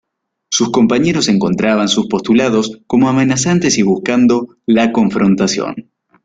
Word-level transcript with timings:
Sus 0.49 0.71
compañeros 0.71 1.27
encontraban 1.27 1.87
sus 1.87 2.07
postulados 2.07 2.79
como 2.87 3.07
amenazantes 3.07 3.77
y 3.77 3.83
buscando 3.83 4.57
la 4.65 4.91
confrontación. 4.93 5.91